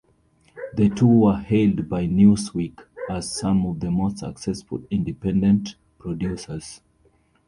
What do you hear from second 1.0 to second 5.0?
were hailed by "Newsweek" as some of the most successful